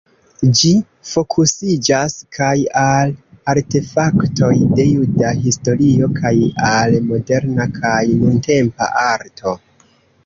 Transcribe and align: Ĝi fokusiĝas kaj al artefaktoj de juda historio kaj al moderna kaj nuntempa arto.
Ĝi 0.59 0.69
fokusiĝas 1.09 2.15
kaj 2.37 2.53
al 2.85 3.13
artefaktoj 3.53 4.51
de 4.79 4.87
juda 4.87 5.35
historio 5.43 6.11
kaj 6.19 6.35
al 6.71 6.99
moderna 7.11 7.69
kaj 7.81 8.03
nuntempa 8.25 8.91
arto. 9.09 9.59